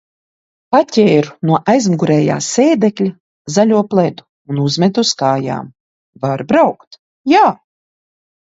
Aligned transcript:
Paķēru 0.75 1.33
no 1.49 1.59
aizmugurējā 1.73 2.37
sēdekļa 2.45 3.11
zaļo 3.57 3.83
pledu 3.93 4.27
un 4.55 4.65
uzmetu 4.65 5.05
uz 5.07 5.13
kājām. 5.23 5.71
Var 6.25 6.47
braukt? 6.55 7.03
Jā! 7.37 7.45